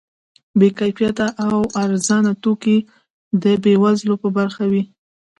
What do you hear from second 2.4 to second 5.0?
توکي د بې وزلو په برخه وي.